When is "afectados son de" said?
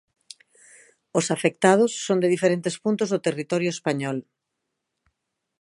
1.35-2.31